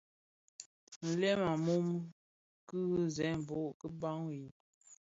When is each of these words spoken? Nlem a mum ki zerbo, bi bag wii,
Nlem 1.07 1.41
a 1.51 1.53
mum 1.65 1.87
ki 2.67 2.79
zerbo, 3.15 3.57
bi 3.79 3.87
bag 4.01 4.19
wii, 4.25 4.49